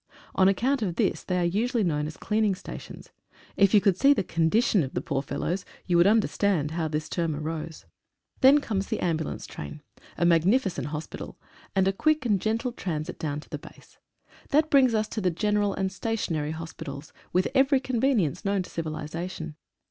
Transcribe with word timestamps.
On 0.33 0.47
account 0.47 0.81
of 0.81 0.95
this 0.95 1.23
they 1.23 1.37
are 1.37 1.45
usually 1.45 1.83
known 1.83 2.07
as 2.07 2.17
cleaning 2.17 2.55
stations. 2.55 3.11
If 3.55 3.71
you 3.75 3.79
could 3.79 3.97
see 3.97 4.13
the 4.15 4.23
con 4.23 4.49
dition 4.49 4.83
of 4.83 4.95
the 4.95 4.99
poor 5.01 5.21
fellows 5.21 5.63
you 5.85 5.95
would 5.95 6.07
understand 6.07 6.71
how 6.71 6.87
this 6.87 7.07
term 7.07 7.35
arose. 7.35 7.85
47 8.41 8.41
THE 8.41 8.47
AMBULANCE 8.47 8.47
TRAIN. 8.47 8.55
Then 8.55 8.61
comes 8.67 8.87
the 8.87 8.99
Ambulance 8.99 9.45
Train— 9.45 9.81
a 10.17 10.25
magnificent 10.25 10.87
riospital— 10.87 11.35
and 11.75 11.87
a 11.87 11.93
quick 11.93 12.25
and 12.25 12.41
gentle 12.41 12.71
transit 12.71 13.19
down 13.19 13.41
to 13.41 13.49
the 13.49 13.59
base. 13.59 13.99
That 14.49 14.71
brings 14.71 14.95
us 14.95 15.07
to 15.09 15.21
the 15.21 15.29
general 15.29 15.75
and 15.75 15.91
stationary 15.91 16.49
hos 16.49 16.73
pitals, 16.73 17.13
with 17.31 17.47
every 17.53 17.79
convenience 17.79 18.43
known 18.43 18.63
to 18.63 18.71
civilisation. 18.71 19.55